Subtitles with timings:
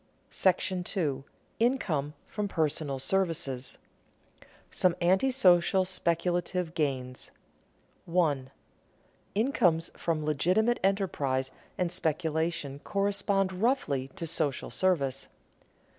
[0.97, 1.23] §II.
[1.59, 3.77] INCOME FROM PERSONAL SERVICES
[4.33, 7.29] [Sidenote: Some anti social speculative gains]
[8.05, 8.49] 1.
[9.35, 15.27] _Incomes from legitimate enterprise and speculation correspond roughly to social service.